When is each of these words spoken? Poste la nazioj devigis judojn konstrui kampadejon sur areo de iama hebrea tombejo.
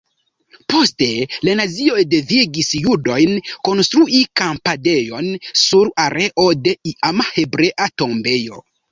Poste 0.73 1.07
la 1.47 1.51
nazioj 1.57 2.05
devigis 2.13 2.69
judojn 2.85 3.35
konstrui 3.69 4.21
kampadejon 4.41 5.27
sur 5.65 5.91
areo 6.05 6.47
de 6.63 6.73
iama 6.93 7.27
hebrea 7.35 7.87
tombejo. 8.03 8.59